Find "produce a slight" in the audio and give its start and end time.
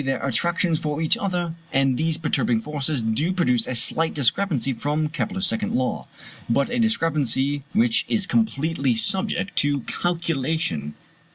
3.31-4.15